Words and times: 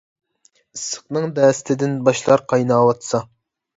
ئىسسىقنىڭ 0.77 1.29
دەستىدىن 1.39 1.93
باشلار 2.09 2.43
قايناۋاتسا. 2.55 3.23